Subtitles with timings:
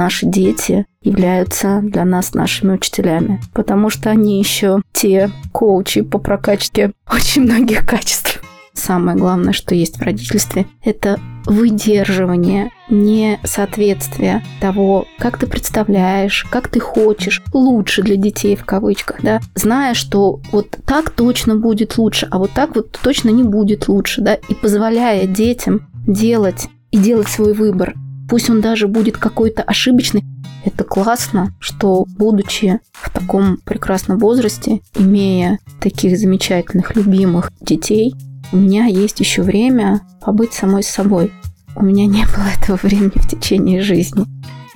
[0.00, 6.92] наши дети являются для нас нашими учителями, потому что они еще те коучи по прокачке
[7.12, 8.42] очень многих качеств.
[8.72, 16.80] Самое главное, что есть в родительстве, это выдерживание несоответствия того, как ты представляешь, как ты
[16.80, 22.38] хочешь лучше для детей в кавычках, да, зная, что вот так точно будет лучше, а
[22.38, 27.52] вот так вот точно не будет лучше, да, и позволяя детям делать и делать свой
[27.52, 27.94] выбор.
[28.30, 30.22] Пусть он даже будет какой-то ошибочный,
[30.64, 38.14] это классно, что будучи в таком прекрасном возрасте, имея таких замечательных, любимых детей,
[38.52, 41.32] у меня есть еще время побыть самой собой.
[41.74, 44.24] У меня не было этого времени в течение жизни.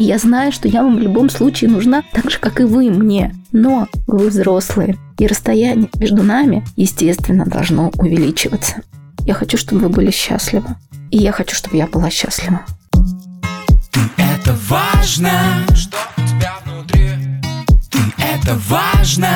[0.01, 2.91] И я знаю, что я вам в любом случае нужна так же, как и вы
[2.91, 3.37] мне.
[3.53, 8.83] Но вы взрослые, и расстояние между нами, естественно, должно увеличиваться.
[9.25, 10.71] Я хочу, чтобы вы были счастливы.
[11.13, 12.63] И я хочу, чтобы я была счастлива.
[13.95, 17.11] Ты это важно, что у тебя внутри.
[17.93, 19.29] Ты это важно.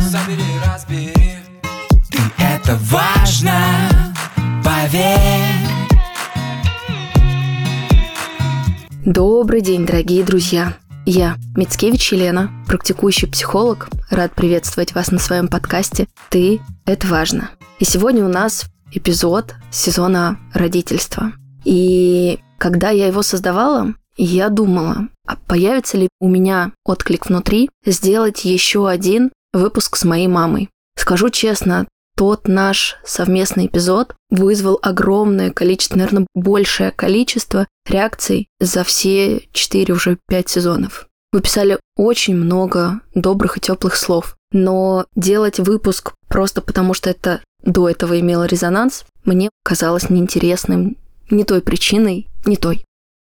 [0.00, 1.12] Забери, разбери.
[2.10, 4.14] Ты это важно,
[4.64, 5.20] поверь.
[9.04, 10.72] Добрый день, дорогие друзья!
[11.04, 17.50] Я, Мицкевич Елена, практикующий психолог, рад приветствовать вас на своем подкасте «Ты– это важно».
[17.80, 21.32] И сегодня у нас эпизод сезона родительства.
[21.64, 28.44] И когда я его создавала, я думала, а появится ли у меня отклик внутри сделать
[28.44, 30.70] еще один выпуск с моей мамой.
[30.98, 31.86] Скажу честно,
[32.16, 40.18] тот наш совместный эпизод вызвал огромное количество, наверное, большее количество реакций за все четыре уже
[40.26, 41.08] пять сезонов.
[41.32, 47.42] Вы писали очень много добрых и теплых слов, но делать выпуск просто потому, что это
[47.62, 50.96] до этого имело резонанс, мне казалось неинтересным
[51.28, 52.85] не той причиной, не той.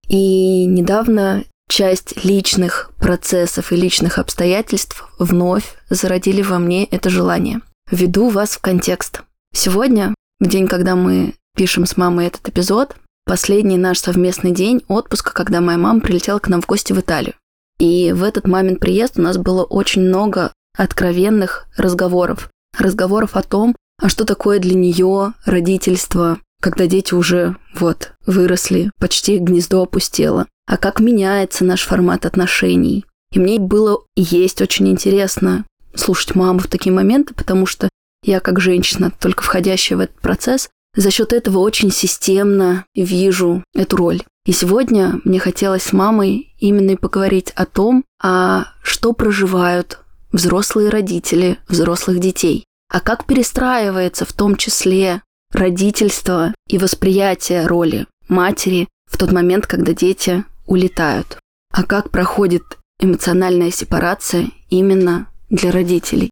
[0.08, 7.62] И недавно часть личных процессов и личных обстоятельств вновь зародили во мне это желание.
[7.90, 9.24] Введу вас в контекст.
[9.54, 12.96] Сегодня, в день, когда мы пишем с мамой этот эпизод,
[13.26, 17.34] последний наш совместный день отпуска, когда моя мама прилетела к нам в гости в Италию.
[17.80, 22.50] И в этот мамин приезд у нас было очень много откровенных разговоров.
[22.78, 29.38] Разговоров о том, а что такое для нее родительство, когда дети уже вот выросли, почти
[29.38, 30.48] гнездо опустело.
[30.68, 33.06] А как меняется наш формат отношений.
[33.32, 37.90] И мне было и есть очень интересно слушать маму в такие моменты, потому что
[38.24, 43.98] я как женщина, только входящая в этот процесс, за счет этого очень системно вижу эту
[43.98, 44.24] роль.
[44.46, 50.00] И сегодня мне хотелось с мамой именно и поговорить о том, а что проживают
[50.32, 55.22] взрослые родители взрослых детей, а как перестраивается в том числе
[55.56, 61.38] родительство и восприятие роли матери в тот момент, когда дети улетают,
[61.72, 62.64] а как проходит
[63.00, 66.30] эмоциональная сепарация именно для родителей.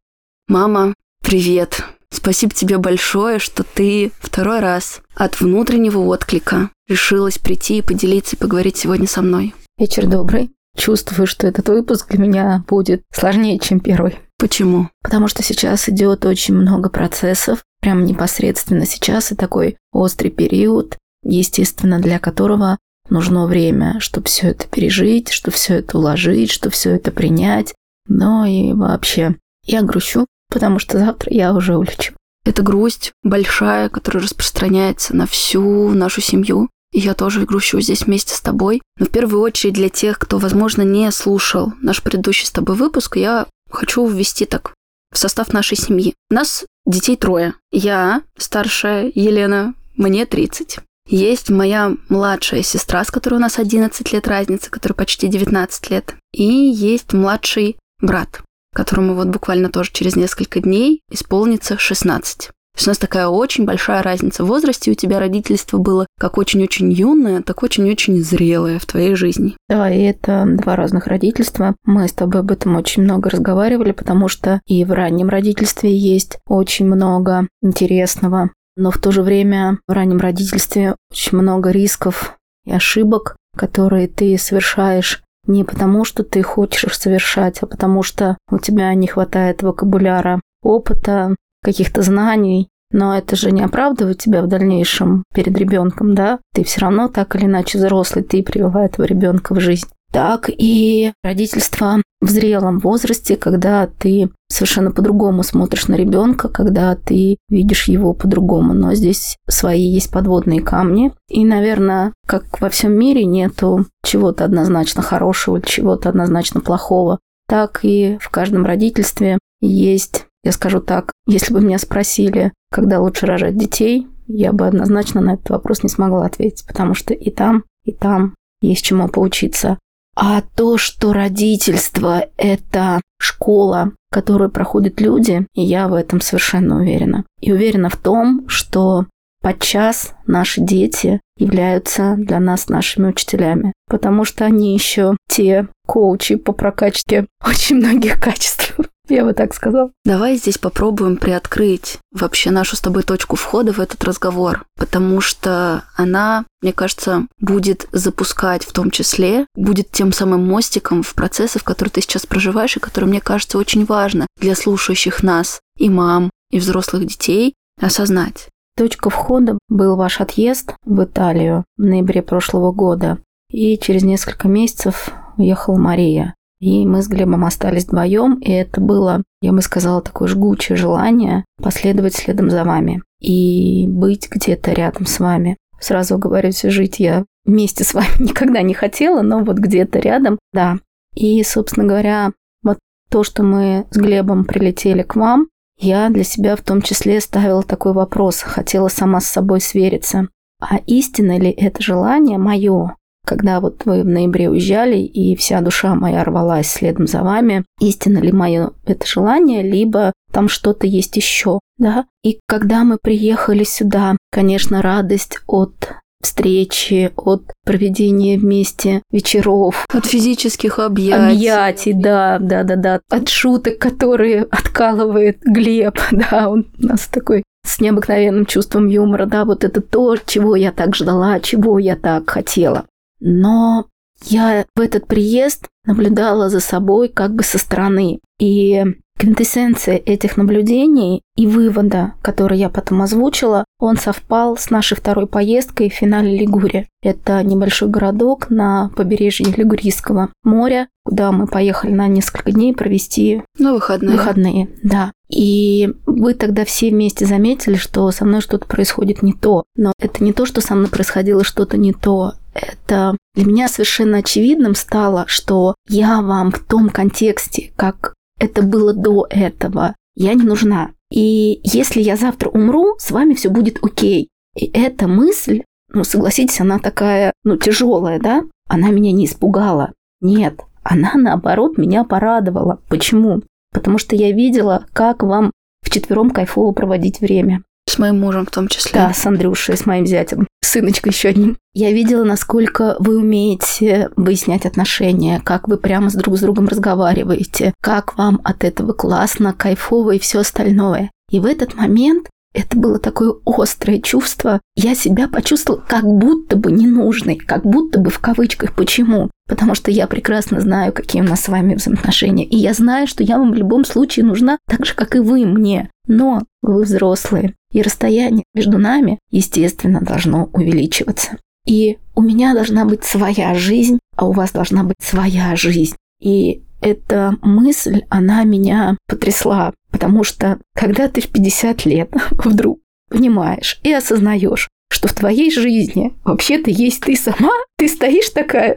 [0.48, 1.82] Мама, привет!
[2.10, 8.38] Спасибо тебе большое, что ты второй раз от внутреннего отклика решилась прийти и поделиться и
[8.38, 9.54] поговорить сегодня со мной.
[9.78, 10.50] Вечер добрый.
[10.76, 14.18] Чувствую, что этот выпуск для меня будет сложнее, чем первый.
[14.44, 14.90] Почему?
[15.02, 21.98] Потому что сейчас идет очень много процессов, прям непосредственно сейчас и такой острый период, естественно,
[21.98, 22.76] для которого
[23.08, 27.72] нужно время, чтобы все это пережить, чтобы все это уложить, чтобы все это принять.
[28.06, 32.12] Но и вообще, я грущу, потому что завтра я уже улечу.
[32.44, 36.68] Это грусть большая, которая распространяется на всю нашу семью.
[36.92, 38.82] И я тоже грущу здесь вместе с тобой.
[38.98, 43.16] Но в первую очередь для тех, кто, возможно, не слушал наш предыдущий с тобой выпуск,
[43.16, 44.74] я хочу ввести так
[45.12, 46.14] в состав нашей семьи.
[46.30, 47.54] У нас детей трое.
[47.70, 50.78] Я, старшая Елена, мне 30.
[51.06, 56.14] Есть моя младшая сестра, с которой у нас 11 лет разница, которая почти 19 лет.
[56.32, 58.42] И есть младший брат,
[58.74, 62.50] которому вот буквально тоже через несколько дней исполнится 16.
[62.74, 64.90] То есть у нас такая очень большая разница в возрасте.
[64.90, 69.56] У тебя родительство было как очень-очень юное, так очень-очень зрелое в твоей жизни.
[69.68, 71.76] Да, и это два разных родительства.
[71.84, 76.38] Мы с тобой об этом очень много разговаривали, потому что и в раннем родительстве есть
[76.48, 78.50] очень много интересного.
[78.76, 84.36] Но в то же время в раннем родительстве очень много рисков и ошибок, которые ты
[84.36, 89.62] совершаешь не потому, что ты хочешь их совершать, а потому что у тебя не хватает
[89.62, 92.68] вокабуляра, опыта, каких-то знаний.
[92.92, 96.38] Но это же не оправдывает тебя в дальнейшем перед ребенком, да?
[96.54, 99.88] Ты все равно так или иначе взрослый, ты прививай этого ребенка в жизнь.
[100.12, 107.36] так и родительство в зрелом возрасте, когда ты совершенно по-другому смотришь на ребенка, когда ты
[107.48, 108.74] видишь его по-другому.
[108.74, 111.12] Но здесь свои есть подводные камни.
[111.28, 117.18] И, наверное, как во всем мире нету чего-то однозначно хорошего, чего-то однозначно плохого,
[117.48, 123.26] так и в каждом родительстве есть, я скажу так, если бы меня спросили, когда лучше
[123.26, 127.64] рожать детей, я бы однозначно на этот вопрос не смогла ответить, потому что и там,
[127.84, 129.78] и там есть чему поучиться.
[130.16, 137.24] А то, что родительство– это школа, которую проходят люди, и я в этом совершенно уверена.
[137.40, 139.06] И уверена в том, что
[139.42, 146.52] подчас наши дети являются для нас нашими учителями, потому что они еще те коучи по
[146.52, 148.78] прокачке очень многих качеств.
[149.08, 149.90] Я бы так сказал.
[150.04, 155.84] Давай здесь попробуем приоткрыть вообще нашу с тобой точку входа в этот разговор, потому что
[155.94, 161.64] она, мне кажется, будет запускать в том числе, будет тем самым мостиком в процессы, в
[161.64, 166.30] которые ты сейчас проживаешь, и которые, мне кажется, очень важно для слушающих нас и мам,
[166.50, 168.48] и взрослых детей осознать.
[168.76, 173.18] Точка входа был ваш отъезд в Италию в ноябре прошлого года.
[173.50, 176.34] И через несколько месяцев уехала Мария.
[176.64, 181.44] И мы с Глебом остались вдвоем, и это было, я бы сказала, такое жгучее желание
[181.62, 185.58] последовать следом за вами и быть где-то рядом с вами.
[185.78, 190.78] Сразу говорю, жить я вместе с вами никогда не хотела, но вот где-то рядом, да.
[191.14, 192.32] И, собственно говоря,
[192.62, 192.78] вот
[193.10, 197.62] то, что мы с Глебом прилетели к вам, я для себя в том числе ставила
[197.62, 200.28] такой вопрос, хотела сама с собой свериться.
[200.62, 202.96] А истинно ли это желание мое?
[203.24, 208.18] Когда вот вы в ноябре уезжали, и вся душа моя рвалась следом за вами, истинно
[208.18, 212.06] ли мое это желание, либо там что-то есть еще, да?
[212.22, 215.94] И когда мы приехали сюда, конечно, радость от
[216.24, 219.86] встречи, от проведения вместе вечеров.
[219.92, 221.36] От физических объятий.
[221.36, 223.00] Объятий, да, да, да, да.
[223.10, 229.44] От шуток, которые откалывает Глеб, да, он у нас такой с необыкновенным чувством юмора, да,
[229.44, 232.84] вот это то, чего я так ждала, чего я так хотела.
[233.20, 233.86] Но
[234.22, 238.20] я в этот приезд наблюдала за собой как бы со стороны.
[238.38, 238.84] И
[239.16, 245.88] квинтэссенция этих наблюдений и вывода, который я потом озвучила, он совпал с нашей второй поездкой
[245.88, 246.88] в финале Лигури.
[247.02, 253.74] Это небольшой городок на побережье Лигурийского моря, куда мы поехали на несколько дней провести ну,
[253.74, 254.16] выходные.
[254.16, 254.68] выходные.
[254.82, 255.12] Да.
[255.28, 259.64] И вы тогда все вместе заметили, что со мной что-то происходит не то.
[259.76, 262.34] Но это не то, что со мной происходило что-то не то.
[262.54, 268.92] Это для меня совершенно очевидным стало, что я вам в том контексте, как это было
[268.92, 270.90] до этого, я не нужна.
[271.10, 274.28] И если я завтра умру, с вами все будет окей.
[274.56, 278.42] И эта мысль, ну, согласитесь, она такая, ну, тяжелая, да?
[278.68, 279.92] Она меня не испугала.
[280.20, 282.80] Нет, она, наоборот, меня порадовала.
[282.88, 283.42] Почему?
[283.72, 285.50] Потому что я видела, как вам
[285.82, 287.62] вчетвером кайфово проводить время.
[287.94, 288.90] С моим мужем в том числе.
[288.92, 291.56] Да, с Андрюшей, с моим зятем, сыночкой еще одним.
[291.74, 297.72] Я видела, насколько вы умеете выяснять отношения, как вы прямо с друг с другом разговариваете,
[297.80, 301.12] как вам от этого классно, кайфово и все остальное.
[301.30, 304.60] И в этот момент это было такое острое чувство.
[304.74, 308.74] Я себя почувствовала как будто бы ненужной, как будто бы в кавычках.
[308.74, 309.30] Почему?
[309.48, 312.44] Потому что я прекрасно знаю, какие у нас с вами взаимоотношения.
[312.44, 315.44] И я знаю, что я вам в любом случае нужна так же, как и вы
[315.46, 315.90] мне.
[316.06, 317.54] Но вы взрослые.
[317.72, 321.38] И расстояние между нами, естественно, должно увеличиваться.
[321.66, 325.96] И у меня должна быть своя жизнь, а у вас должна быть своя жизнь.
[326.20, 333.80] И эта мысль, она меня потрясла, потому что когда ты в 50 лет вдруг понимаешь
[333.82, 338.76] и осознаешь, что в твоей жизни вообще-то есть ты сама, ты стоишь такая,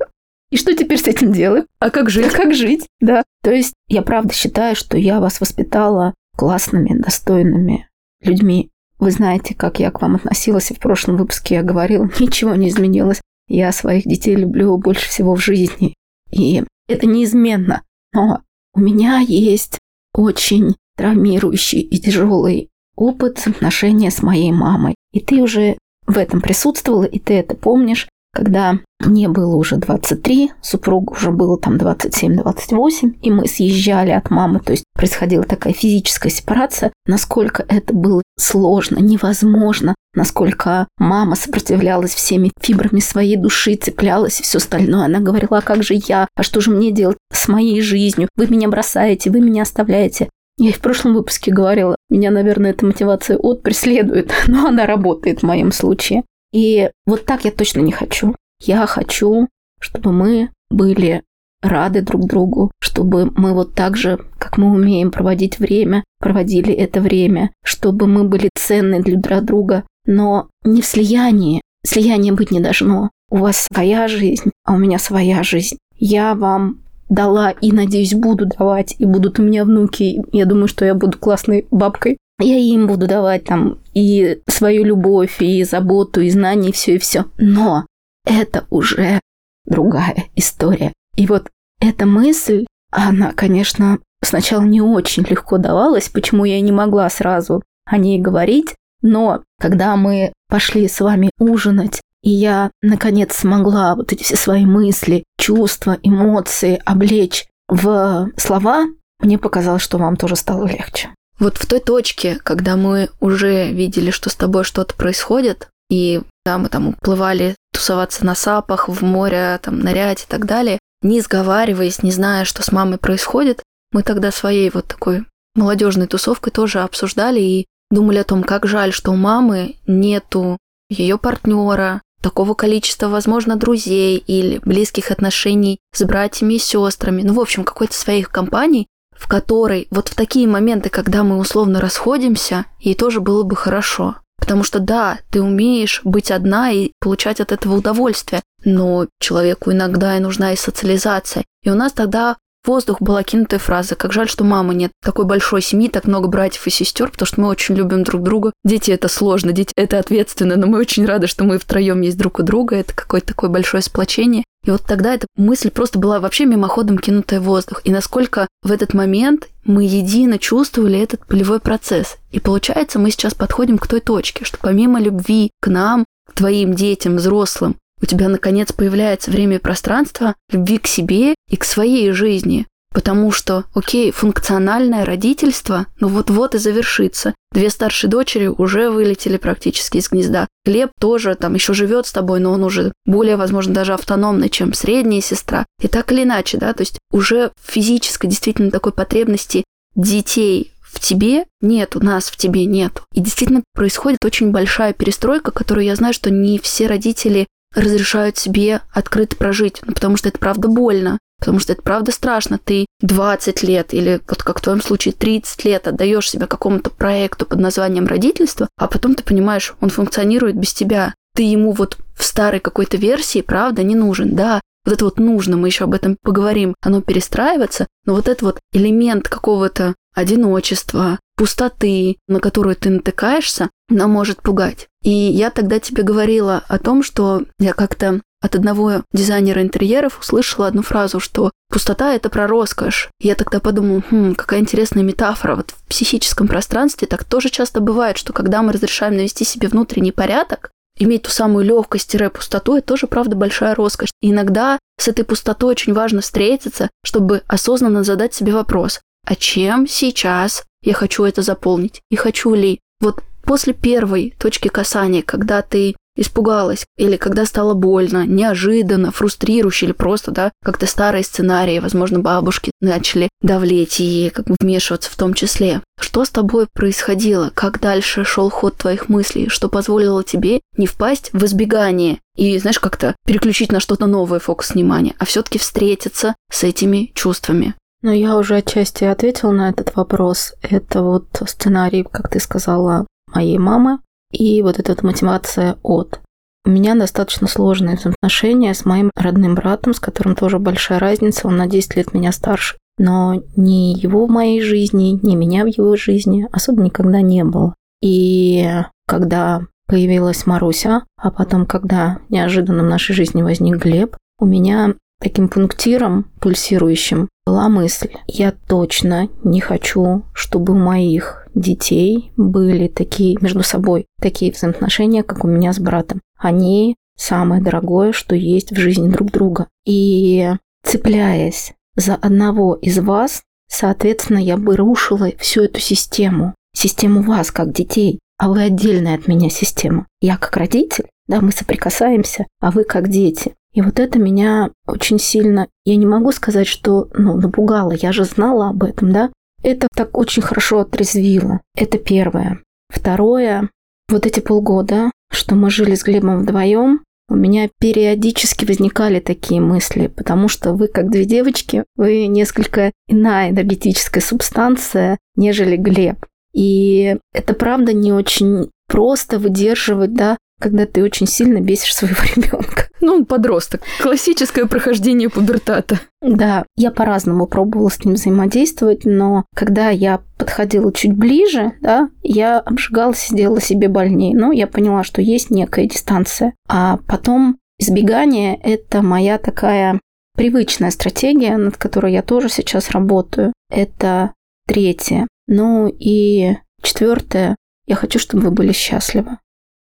[0.49, 1.65] и что теперь с этим делать?
[1.79, 2.27] А как жить?
[2.27, 3.23] А как жить, да.
[3.43, 7.89] То есть я правда считаю, что я вас воспитала классными, достойными
[8.21, 8.69] людьми.
[8.99, 12.69] Вы знаете, как я к вам относилась, и в прошлом выпуске я говорила, ничего не
[12.69, 13.21] изменилось.
[13.49, 15.95] Я своих детей люблю больше всего в жизни.
[16.31, 17.81] И это неизменно.
[18.13, 18.41] Но
[18.73, 19.79] у меня есть
[20.13, 24.95] очень травмирующий и тяжелый опыт отношения с моей мамой.
[25.13, 30.51] И ты уже в этом присутствовала, и ты это помнишь, когда мне было уже 23,
[30.61, 36.31] супругу уже было там 27-28, и мы съезжали от мамы, то есть происходила такая физическая
[36.31, 44.43] сепарация, насколько это было сложно, невозможно, насколько мама сопротивлялась всеми фибрами своей души, цеплялась и
[44.43, 45.05] все остальное.
[45.05, 48.29] Она говорила, а как же я, а что же мне делать с моей жизнью?
[48.35, 50.29] Вы меня бросаете, вы меня оставляете.
[50.59, 55.39] Я и в прошлом выпуске говорила, меня, наверное, эта мотивация от преследует, но она работает
[55.39, 56.23] в моем случае.
[56.57, 58.33] И вот так я точно не хочу.
[58.59, 59.47] Я хочу,
[59.79, 61.21] чтобы мы были
[61.61, 66.99] рады друг другу, чтобы мы вот так же, как мы умеем проводить время, проводили это
[66.99, 71.61] время, чтобы мы были ценны для друг друга, но не в слиянии.
[71.85, 73.11] Слияние быть не должно.
[73.29, 75.77] У вас своя жизнь, а у меня своя жизнь.
[75.99, 80.23] Я вам дала и, надеюсь, буду давать, и будут у меня внуки.
[80.31, 82.17] Я думаю, что я буду классной бабкой.
[82.39, 86.99] Я им буду давать там и свою любовь, и заботу, и знания, и все, и
[86.99, 87.25] все.
[87.37, 87.85] Но
[88.25, 89.19] это уже
[89.65, 90.93] другая история.
[91.15, 91.49] И вот
[91.81, 97.97] эта мысль, она, конечно, сначала не очень легко давалась, почему я не могла сразу о
[97.97, 104.23] ней говорить, но когда мы пошли с вами ужинать, и я, наконец, смогла вот эти
[104.23, 108.85] все свои мысли, чувства, эмоции облечь в слова,
[109.19, 111.09] мне показалось, что вам тоже стало легче.
[111.39, 116.57] Вот в той точке, когда мы уже видели, что с тобой что-то происходит, и да,
[116.57, 122.01] мы там уплывали тусоваться на сапах, в море, там, нырять и так далее, не сговариваясь,
[122.01, 125.25] не зная, что с мамой происходит, мы тогда своей вот такой
[125.55, 130.57] молодежной тусовкой тоже обсуждали и думали о том, как жаль, что у мамы нету
[130.89, 137.39] ее партнера, такого количества, возможно, друзей или близких отношений с братьями и сестрами, ну, в
[137.39, 138.87] общем, какой-то своих компаний,
[139.17, 144.17] в которой вот в такие моменты, когда мы условно расходимся, ей тоже было бы хорошо.
[144.39, 150.15] Потому что да, ты умеешь быть одна и получать от этого удовольствие, но человеку иногда
[150.15, 151.43] и нужна и социализация.
[151.63, 155.61] И у нас тогда воздух была кинутая фраза «Как жаль, что мамы нет такой большой
[155.61, 158.51] семьи, так много братьев и сестер, потому что мы очень любим друг друга.
[158.63, 162.39] Дети– это сложно, дети– это ответственно, но мы очень рады, что мы втроем есть друг
[162.39, 164.43] у друга, это какое-то такое большое сплочение».
[164.65, 167.81] И вот тогда эта мысль просто была вообще мимоходом кинутая в воздух.
[167.85, 172.17] И насколько в этот момент мы едино чувствовали этот полевой процесс.
[172.31, 176.73] И получается, мы сейчас подходим к той точке, что помимо любви к нам, к твоим
[176.73, 182.11] детям, взрослым, у тебя, наконец, появляется время и пространство любви к себе и к своей
[182.11, 182.67] жизни.
[182.93, 187.35] Потому что, окей, функциональное родительство, ну вот-вот и завершится.
[187.51, 190.47] Две старшие дочери уже вылетели практически из гнезда.
[190.65, 194.73] Глеб тоже там еще живет с тобой, но он уже более, возможно, даже автономный, чем
[194.73, 195.65] средняя сестра.
[195.81, 199.63] И так или иначе, да, то есть уже физической действительно такой потребности
[199.95, 203.03] детей в тебе нет, у нас в тебе нет.
[203.13, 208.81] И действительно происходит очень большая перестройка, которую я знаю, что не все родители разрешают себе
[208.91, 212.57] открыто прожить, ну, потому что это правда больно, потому что это правда страшно.
[212.57, 217.45] Ты 20 лет или, вот как в твоем случае, 30 лет отдаешь себя какому-то проекту
[217.45, 221.13] под названием родительство, а потом ты понимаешь, он функционирует без тебя.
[221.35, 224.35] Ты ему вот в старой какой-то версии, правда, не нужен.
[224.35, 228.41] Да, вот это вот нужно, мы еще об этом поговорим, оно перестраивается, но вот этот
[228.41, 234.87] вот элемент какого-то одиночества, пустоты, на которую ты натыкаешься, она может пугать.
[235.03, 240.67] И я тогда тебе говорила о том, что я как-то от одного дизайнера интерьеров услышала
[240.67, 243.09] одну фразу, что пустота– это про роскошь.
[243.19, 245.55] И я тогда подумала, хм, какая интересная метафора.
[245.55, 250.11] Вот в психическом пространстве так тоже часто бывает, что когда мы разрешаем навести себе внутренний
[250.11, 254.11] порядок, иметь ту самую легкость-пустоту, это тоже, правда, большая роскошь.
[254.21, 259.87] И иногда с этой пустотой очень важно встретиться, чтобы осознанно задать себе вопрос, а чем
[259.87, 262.01] сейчас я хочу это заполнить?
[262.09, 262.79] И хочу ли?
[262.99, 269.93] Вот после первой точки касания, когда ты испугалась, или когда стало больно, неожиданно, фрустрирующе, или
[269.93, 275.33] просто, да, как-то старые сценарии, возможно, бабушки начали давлеть и как бы вмешиваться в том
[275.33, 275.81] числе.
[275.99, 277.51] Что с тобой происходило?
[277.53, 279.47] Как дальше шел ход твоих мыслей?
[279.49, 284.71] Что позволило тебе не впасть в избегание и, знаешь, как-то переключить на что-то новое фокус
[284.71, 287.75] внимания, а все-таки встретиться с этими чувствами?
[288.03, 290.53] Ну, я уже отчасти ответила на этот вопрос.
[290.61, 293.99] Это вот сценарий, как ты сказала, моей мамы
[294.31, 296.19] и вот эта вот мотивация от.
[296.65, 301.57] У меня достаточно сложные отношения с моим родным братом, с которым тоже большая разница, он
[301.57, 302.77] на 10 лет меня старше.
[302.97, 307.73] Но ни его в моей жизни, ни меня в его жизни особо никогда не было.
[308.01, 308.69] И
[309.07, 315.47] когда появилась Маруся, а потом, когда неожиданно в нашей жизни возник Глеб, у меня таким
[315.47, 323.63] пунктиром пульсирующим была мысль, я точно не хочу, чтобы у моих детей были такие между
[323.63, 326.19] собой, такие взаимоотношения, как у меня с братом.
[326.37, 329.67] Они самое дорогое, что есть в жизни друг друга.
[329.85, 330.51] И
[330.83, 337.71] цепляясь за одного из вас, соответственно, я бы рушила всю эту систему, систему вас как
[337.71, 340.05] детей, а вы отдельная от меня система.
[340.19, 343.53] Я как родитель, да, мы соприкасаемся, а вы как дети.
[343.77, 348.23] И вот это меня очень сильно, я не могу сказать, что ну, напугало, я же
[348.23, 349.29] знала об этом, да.
[349.61, 351.61] Это так очень хорошо отрезвило.
[351.75, 352.59] Это первое.
[352.89, 353.69] Второе,
[354.09, 360.07] вот эти полгода, что мы жили с Глебом вдвоем, у меня периодически возникали такие мысли,
[360.07, 366.25] потому что вы, как две девочки, вы несколько иная энергетическая субстанция, нежели Глеб.
[366.51, 372.87] И это правда не очень просто выдерживать, да, когда ты очень сильно бесишь своего ребенка.
[372.99, 373.81] Ну, он подросток.
[374.01, 375.99] Классическое прохождение пубертата.
[376.21, 382.59] Да, я по-разному пробовала с ним взаимодействовать, но когда я подходила чуть ближе, да, я
[382.59, 384.35] обжигалась и сделала себе больнее.
[384.35, 386.53] Но я поняла, что есть некая дистанция.
[386.67, 389.99] А потом избегание– это моя такая
[390.35, 393.53] привычная стратегия, над которой я тоже сейчас работаю.
[393.69, 394.33] Это
[394.67, 395.27] третье.
[395.47, 397.55] Ну и четвертое.
[397.87, 399.39] Я хочу, чтобы вы были счастливы.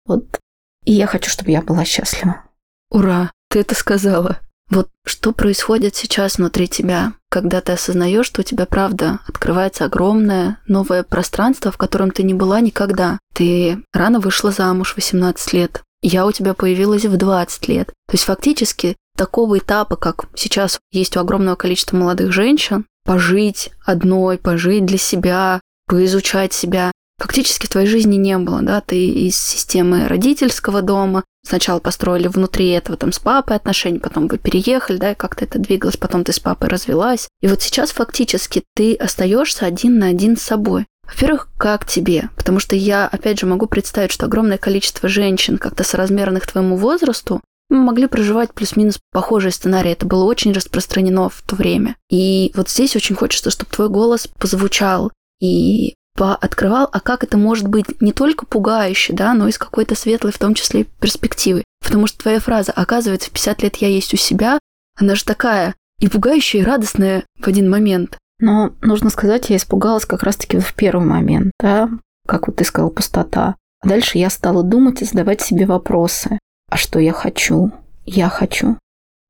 [0.05, 0.39] Вот
[0.85, 2.43] и я хочу, чтобы я была счастлива.
[2.89, 4.39] Ура, ты это сказала.
[4.69, 10.59] Вот что происходит сейчас внутри тебя, когда ты осознаешь, что у тебя правда открывается огромное
[10.67, 13.19] новое пространство, в котором ты не была никогда.
[13.33, 15.81] Ты рано вышла замуж, 18 лет.
[16.01, 17.87] Я у тебя появилась в 20 лет.
[18.07, 24.37] То есть фактически такого этапа, как сейчас есть у огромного количества молодых женщин, пожить одной,
[24.37, 30.07] пожить для себя, поизучать себя, фактически в твоей жизни не было, да, ты из системы
[30.07, 35.15] родительского дома, сначала построили внутри этого там с папой отношения, потом вы переехали, да, и
[35.15, 37.27] как-то это двигалось, потом ты с папой развелась.
[37.41, 40.85] И вот сейчас фактически ты остаешься один на один с собой.
[41.03, 42.29] Во-первых, как тебе?
[42.35, 47.41] Потому что я, опять же, могу представить, что огромное количество женщин, как-то соразмерных твоему возрасту,
[47.69, 49.91] могли проживать плюс-минус похожие сценарии.
[49.91, 51.95] Это было очень распространено в то время.
[52.09, 57.67] И вот здесь очень хочется, чтобы твой голос позвучал и пооткрывал, а как это может
[57.67, 61.63] быть не только пугающе, да, но и с какой-то светлой, в том числе, перспективой.
[61.81, 64.59] Потому что твоя фраза «оказывается, в 50 лет я есть у себя»,
[64.97, 68.17] она же такая и пугающая, и радостная в один момент.
[68.39, 71.89] Но нужно сказать, я испугалась как раз-таки в первый момент, да,
[72.27, 73.55] как вот ты сказал, пустота.
[73.81, 76.37] А дальше я стала думать и задавать себе вопросы.
[76.69, 77.71] А что я хочу?
[78.05, 78.77] Я хочу.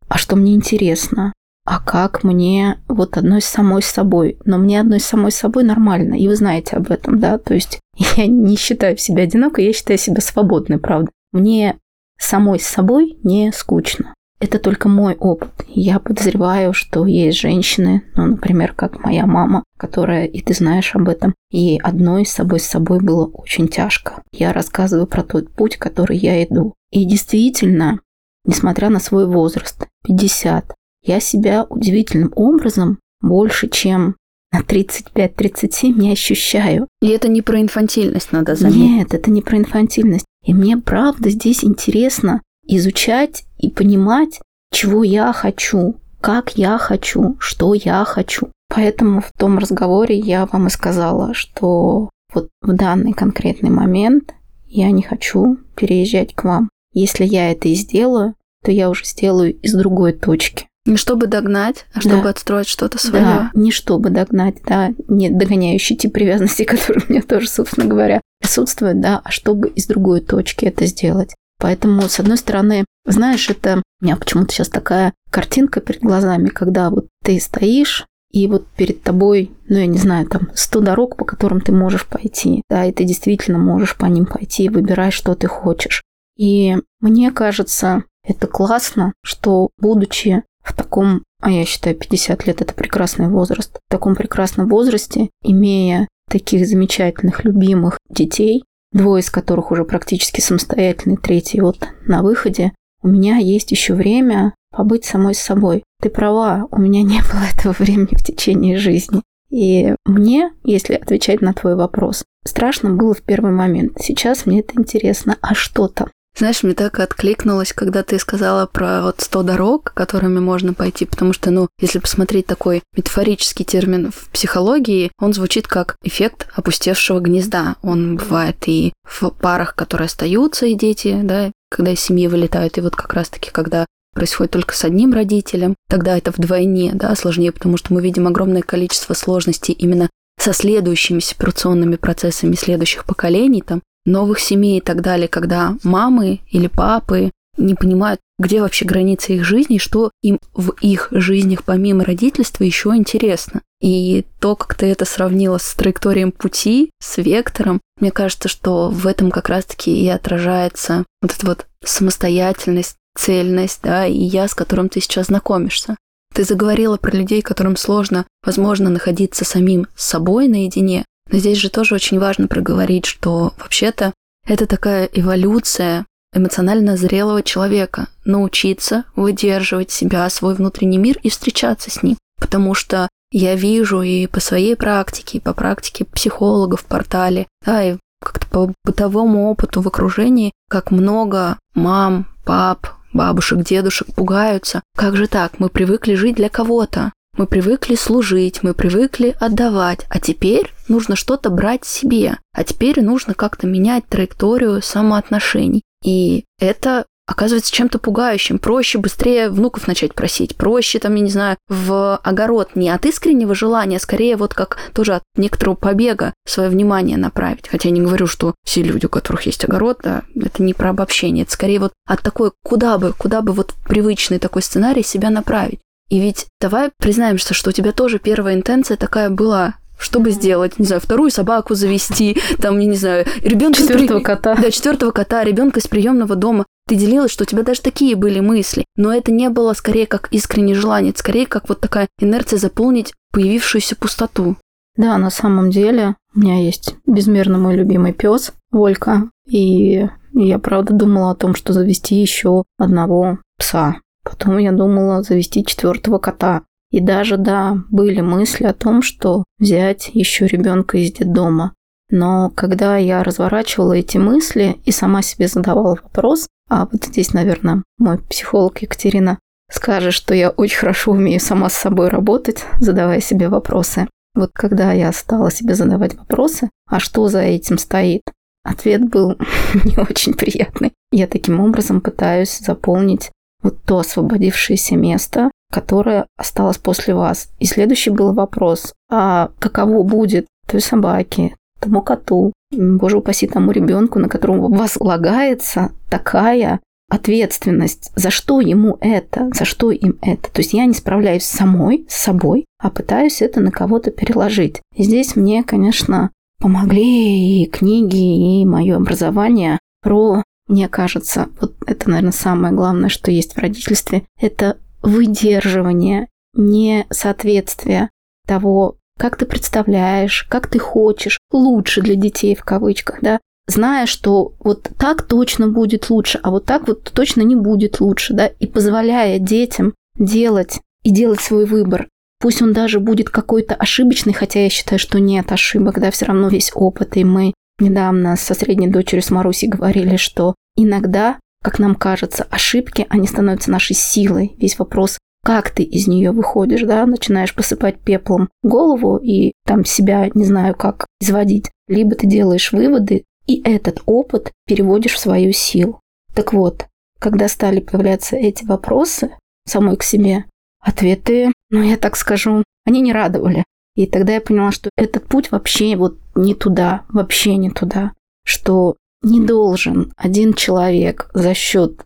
[0.08, 1.34] А что мне интересно?
[1.70, 4.40] А как мне вот одной самой собой.
[4.44, 7.80] Но мне одной самой собой нормально, и вы знаете об этом, да, то есть
[8.18, 11.12] я не считаю себя одинокой, я считаю себя свободной, правда.
[11.32, 11.78] Мне
[12.18, 14.16] самой с собой не скучно.
[14.40, 15.52] Это только мой опыт.
[15.68, 21.08] Я подозреваю, что есть женщины, ну, например, как моя мама, которая, и ты знаешь об
[21.08, 24.24] этом, ей одной с собой с собой было очень тяжко.
[24.32, 26.74] Я рассказываю про тот путь, который я иду.
[26.90, 28.00] И действительно,
[28.44, 34.16] несмотря на свой возраст, 50, я себя удивительным образом больше, чем
[34.52, 36.88] на 35-37 не ощущаю.
[37.02, 38.80] И это не про инфантильность, надо заметить.
[38.80, 40.26] Нет, это не про инфантильность.
[40.44, 44.40] И мне правда здесь интересно изучать и понимать,
[44.72, 48.50] чего я хочу, как я хочу, что я хочу.
[48.74, 54.34] Поэтому в том разговоре я вам и сказала, что вот в данный конкретный момент
[54.68, 56.70] я не хочу переезжать к вам.
[56.94, 60.68] Если я это и сделаю, то я уже сделаю из другой точки.
[60.86, 62.30] Не чтобы догнать, а чтобы да.
[62.30, 63.24] отстроить что-то свое.
[63.24, 68.22] Да, не чтобы догнать, да, не догоняющий тип привязанности, который у меня тоже, собственно говоря,
[68.40, 71.36] присутствует, да, а чтобы из другой точки это сделать.
[71.60, 76.90] Поэтому, с одной стороны, знаешь, это у меня почему-то сейчас такая картинка перед глазами, когда
[76.90, 81.26] вот ты стоишь, и вот перед тобой, ну, я не знаю, там, 100 дорог, по
[81.26, 85.36] которым ты можешь пойти, да, и ты действительно можешь по ним пойти и выбирай, что
[85.36, 86.04] ты хочешь.
[86.38, 92.74] И мне кажется, это классно, что, будучи в таком, а я считаю, 50 лет это
[92.74, 99.86] прекрасный возраст, в таком прекрасном возрасте, имея таких замечательных, любимых детей, двое из которых уже
[99.86, 105.84] практически самостоятельные, третий вот на выходе, у меня есть еще время побыть самой с собой.
[106.02, 109.22] Ты права, у меня не было этого времени в течение жизни.
[109.50, 113.98] И мне, если отвечать на твой вопрос, страшно было в первый момент.
[114.00, 115.38] Сейчас мне это интересно.
[115.42, 116.10] А что там?
[116.40, 121.34] Знаешь, мне так откликнулось, когда ты сказала про вот 100 дорог, которыми можно пойти, потому
[121.34, 127.76] что, ну, если посмотреть такой метафорический термин в психологии, он звучит как эффект опустевшего гнезда.
[127.82, 132.82] Он бывает и в парах, которые остаются, и дети, да, когда из семьи вылетают, и
[132.82, 137.76] вот как раз-таки, когда происходит только с одним родителем, тогда это вдвойне, да, сложнее, потому
[137.76, 144.40] что мы видим огромное количество сложностей именно со следующими сепарационными процессами следующих поколений, там, новых
[144.40, 149.78] семей и так далее, когда мамы или папы не понимают, где вообще границы их жизни,
[149.78, 153.62] что им в их жизнях помимо родительства еще интересно.
[153.82, 159.06] И то, как ты это сравнила с траекторией пути, с вектором, мне кажется, что в
[159.08, 164.90] этом как раз-таки и отражается вот эта вот самостоятельность, цельность, да, и я, с которым
[164.90, 165.98] ты сейчас знакомишься.
[166.34, 171.96] Ты заговорила про людей, которым сложно, возможно, находиться самим собой наедине, но здесь же тоже
[171.96, 174.14] очень важно проговорить, что вообще-то
[174.46, 178.08] это такая эволюция эмоционально зрелого человека.
[178.26, 182.18] Научиться выдерживать себя, свой внутренний мир и встречаться с ним.
[182.40, 187.84] Потому что я вижу и по своей практике, и по практике психологов в портале, да,
[187.84, 194.82] и как-то по бытовому опыту в окружении, как много мам, пап, бабушек, дедушек пугаются.
[194.96, 195.60] Как же так?
[195.60, 197.12] Мы привыкли жить для кого-то.
[197.40, 203.34] Мы привыкли служить, мы привыкли отдавать, а теперь нужно что-то брать себе, а теперь нужно
[203.34, 205.82] как-то менять траекторию самоотношений.
[206.04, 208.60] И это оказывается чем-то пугающим.
[208.60, 210.58] Проще быстрее внуков начать просить.
[210.58, 214.78] Проще, там, я не знаю, в огород не от искреннего желания, а скорее вот как
[214.94, 217.70] тоже от некоторого побега свое внимание направить.
[217.70, 220.90] Хотя я не говорю, что все люди, у которых есть огород, да, это не про
[220.90, 221.44] обобщение.
[221.44, 225.80] Это скорее вот от такой, куда бы, куда бы вот привычный такой сценарий себя направить.
[226.10, 230.86] И ведь давай признаемся, что у тебя тоже первая интенция такая была чтобы сделать, не
[230.86, 234.24] знаю, вторую собаку завести, там, я не знаю, ребенка четвертого при...
[234.24, 234.56] кота.
[234.56, 236.66] Да, четвертого кота, ребенка из приемного дома.
[236.88, 240.30] Ты делилась, что у тебя даже такие были мысли, но это не было скорее как
[240.32, 244.56] искреннее желание, это скорее как вот такая инерция заполнить появившуюся пустоту.
[244.96, 250.94] Да, на самом деле у меня есть безмерно мой любимый пес Волька, и я правда
[250.94, 253.98] думала о том, что завести еще одного пса.
[254.30, 256.62] Потом я думала завести четвертого кота.
[256.92, 261.74] И даже, да, были мысли о том, что взять еще ребенка из детдома.
[262.10, 267.84] Но когда я разворачивала эти мысли и сама себе задавала вопрос, а вот здесь, наверное,
[267.98, 269.38] мой психолог Екатерина
[269.72, 274.08] скажет, что я очень хорошо умею сама с собой работать, задавая себе вопросы.
[274.36, 278.24] Вот когда я стала себе задавать вопросы, а что за этим стоит,
[278.64, 279.38] ответ был
[279.84, 280.94] не очень приятный.
[281.12, 287.50] Я таким образом пытаюсь заполнить вот то освободившееся место, которое осталось после вас.
[287.60, 294.20] И следующий был вопрос, а каково будет той собаке, тому коту, боже упаси тому ребенку,
[294.20, 300.52] на которого возлагается такая ответственность, за что ему это, за что им это.
[300.52, 304.82] То есть я не справляюсь самой, с собой, а пытаюсь это на кого-то переложить.
[304.96, 312.10] И здесь мне, конечно, помогли и книги, и мое образование про мне кажется, вот это,
[312.10, 318.10] наверное, самое главное, что есть в родительстве, это выдерживание несоответствия
[318.48, 324.54] того, как ты представляешь, как ты хочешь, лучше для детей в кавычках, да, зная, что
[324.60, 328.68] вот так точно будет лучше, а вот так вот точно не будет лучше, да, и
[328.68, 332.08] позволяя детям делать и делать свой выбор.
[332.40, 336.48] Пусть он даже будет какой-то ошибочный, хотя я считаю, что нет ошибок, да, все равно
[336.48, 341.96] весь опыт, и мы недавно со средней дочерью с Марусей говорили, что иногда, как нам
[341.96, 344.56] кажется, ошибки, они становятся нашей силой.
[344.58, 350.30] Весь вопрос, как ты из нее выходишь, да, начинаешь посыпать пеплом голову и там себя,
[350.34, 351.72] не знаю, как изводить.
[351.88, 356.00] Либо ты делаешь выводы, и этот опыт переводишь в свою силу.
[356.36, 356.88] Так вот,
[357.20, 359.32] когда стали появляться эти вопросы
[359.68, 360.46] самой к себе,
[360.80, 363.64] ответы, ну я так скажу, они не радовали.
[363.96, 368.14] И тогда я поняла, что этот путь вообще вот не туда, вообще не туда.
[368.46, 372.06] Что не должен один человек за счет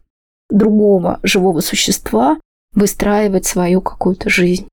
[0.50, 2.40] другого живого существа
[2.74, 4.68] выстраивать свою какую-то жизнь.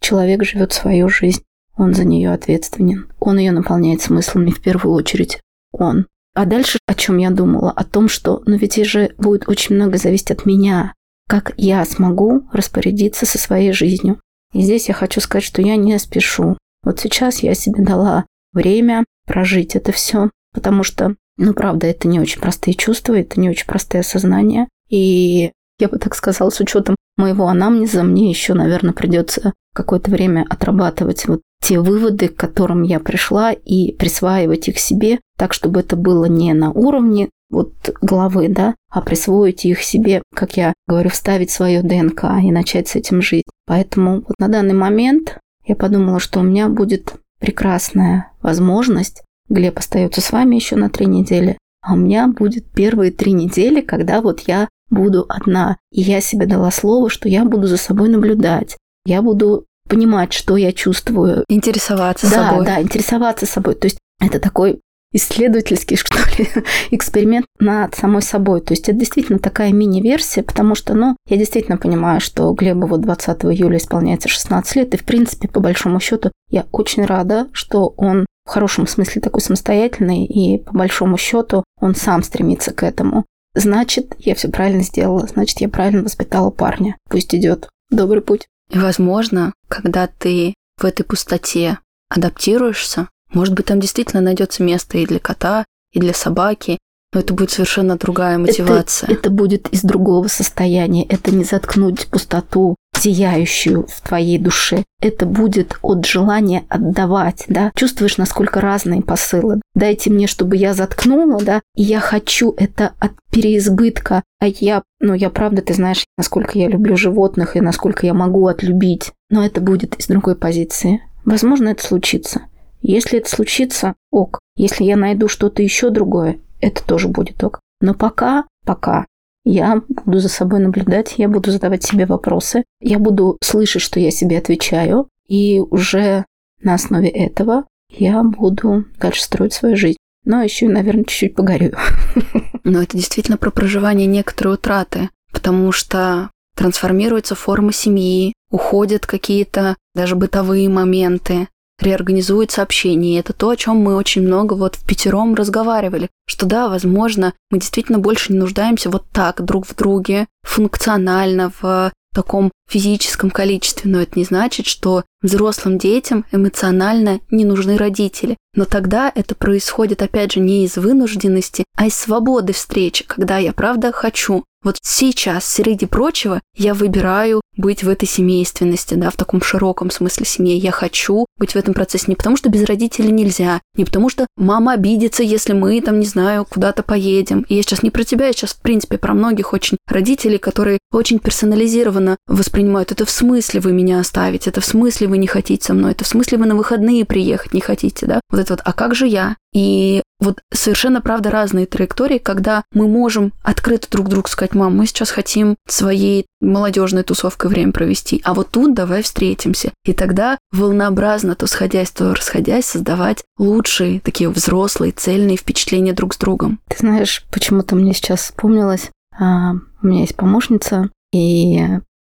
[0.00, 1.42] Человек живет свою жизнь,
[1.76, 5.40] он за нее ответственен, он ее наполняет смыслами в первую очередь
[5.72, 6.06] он.
[6.34, 7.70] А дальше о чем я думала?
[7.70, 10.92] О том, что, ну ведь же будет очень много зависеть от меня,
[11.28, 14.20] как я смогу распорядиться со своей жизнью.
[14.54, 16.56] И здесь я хочу сказать, что я не спешу.
[16.82, 22.20] Вот сейчас я себе дала время прожить это все, потому что ну, правда, это не
[22.20, 24.68] очень простые чувства, это не очень простые осознания.
[24.88, 30.46] И я бы так сказала, с учетом моего анамнеза, мне еще, наверное, придется какое-то время
[30.48, 35.96] отрабатывать вот те выводы, к которым я пришла, и присваивать их себе, так, чтобы это
[35.96, 41.50] было не на уровне вот головы, да, а присвоить их себе, как я говорю, вставить
[41.50, 43.44] свое ДНК и начать с этим жить.
[43.66, 50.20] Поэтому вот на данный момент я подумала, что у меня будет прекрасная возможность Глеб остается
[50.20, 54.40] с вами еще на три недели, а у меня будет первые три недели, когда вот
[54.40, 55.76] я буду одна.
[55.92, 58.76] И я себе дала слово, что я буду за собой наблюдать.
[59.04, 61.44] Я буду понимать, что я чувствую.
[61.48, 62.64] Интересоваться да, собой.
[62.64, 63.74] Да, интересоваться собой.
[63.74, 64.80] То есть это такой
[65.14, 66.48] исследовательский, что ли,
[66.90, 68.60] эксперимент над самой собой.
[68.60, 73.00] То есть это действительно такая мини-версия, потому что, ну, я действительно понимаю, что Глебу вот
[73.00, 77.94] 20 июля исполняется 16 лет, и, в принципе, по большому счету, я очень рада, что
[77.96, 83.24] он в хорошем смысле такой самостоятельный, и по большому счету он сам стремится к этому.
[83.54, 86.96] Значит, я все правильно сделала, значит, я правильно воспитала парня.
[87.08, 88.46] Пусть идет добрый путь.
[88.70, 91.78] И, возможно, когда ты в этой пустоте
[92.10, 96.78] адаптируешься, может быть, там действительно найдется место и для кота, и для собаки.
[97.12, 99.06] но это будет совершенно другая мотивация.
[99.08, 101.04] Это, это будет из другого состояния.
[101.04, 104.84] Это не заткнуть пустоту, зияющую в твоей душе.
[105.00, 107.70] Это будет от желания отдавать, да.
[107.76, 109.60] Чувствуешь, насколько разные посылы.
[109.74, 114.22] Дайте мне, чтобы я заткнула, да, и я хочу это от переизбытка.
[114.40, 118.46] А я, ну, я правда, ты знаешь, насколько я люблю животных и насколько я могу
[118.46, 119.12] отлюбить.
[119.30, 121.02] Но это будет из другой позиции.
[121.24, 122.42] Возможно, это случится.
[122.86, 124.40] Если это случится, ок.
[124.56, 127.60] Если я найду что-то еще другое, это тоже будет ок.
[127.80, 129.06] Но пока, пока
[129.44, 134.10] я буду за собой наблюдать, я буду задавать себе вопросы, я буду слышать, что я
[134.10, 136.26] себе отвечаю, и уже
[136.60, 139.98] на основе этого я буду дальше строить свою жизнь.
[140.26, 141.76] Но еще, наверное, чуть-чуть погорю.
[142.64, 150.16] Но это действительно про проживание некоторой утраты, потому что трансформируются формы семьи, уходят какие-то даже
[150.16, 151.48] бытовые моменты,
[151.80, 153.16] реорганизуется общение.
[153.16, 156.08] И это то, о чем мы очень много вот в пятером разговаривали.
[156.26, 161.92] Что да, возможно, мы действительно больше не нуждаемся вот так друг в друге, функционально, в
[162.14, 168.36] таком физическом количестве, но это не значит, что взрослым детям эмоционально не нужны родители.
[168.54, 173.52] Но тогда это происходит, опять же, не из вынужденности, а из свободы встречи, когда я
[173.52, 179.42] правда хочу вот сейчас, среди прочего, я выбираю быть в этой семейственности, да, в таком
[179.42, 180.56] широком смысле семьи.
[180.56, 184.26] Я хочу быть в этом процессе не потому, что без родителей нельзя, не потому, что
[184.36, 187.44] мама обидится, если мы там, не знаю, куда-то поедем.
[187.48, 190.78] И я сейчас не про тебя, я сейчас, в принципе, про многих очень родителей, которые
[190.90, 192.90] очень персонализированно воспринимают.
[192.90, 196.04] Это в смысле вы меня оставите, это в смысле вы не хотите со мной, это
[196.04, 198.20] в смысле вы на выходные приехать не хотите, да?
[198.30, 199.36] Вот это вот, а как же я?
[199.52, 204.86] И вот совершенно, правда, разные траектории, когда мы можем открыто друг другу сказать, мам, мы
[204.86, 209.72] сейчас хотим своей молодежной тусовкой время провести, а вот тут давай встретимся.
[209.84, 216.18] И тогда волнообразно, то сходясь, то расходясь, создавать лучшие, такие взрослые, цельные впечатления друг с
[216.18, 216.60] другом.
[216.68, 221.60] Ты знаешь, почему-то мне сейчас вспомнилось, а, у меня есть помощница, и